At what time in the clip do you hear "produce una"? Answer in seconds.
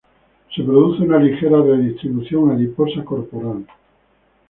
0.63-1.19